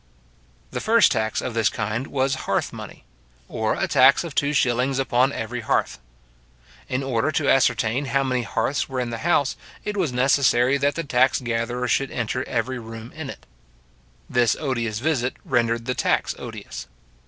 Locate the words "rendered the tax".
15.45-16.33